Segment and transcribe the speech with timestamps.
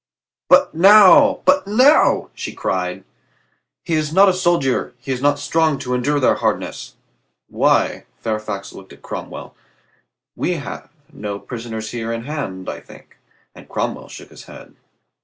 [0.49, 3.03] "But now, but now!" she cried.
[3.83, 6.95] "He is not a soldier; he is not strong to endure their hardness."
[7.49, 9.55] "Why," Fairfax looked at Cromwell.
[10.35, 13.19] "We have no prisoners here in hand, I think,"
[13.53, 14.75] and Cromwell shook his head.